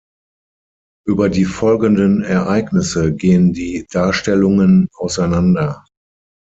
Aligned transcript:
Über 1.05 1.29
die 1.29 1.45
folgenden 1.45 2.23
Ereignisse 2.23 3.13
gehen 3.13 3.53
die 3.53 3.85
Darstellungen 3.91 4.87
auseinander. 4.95 5.85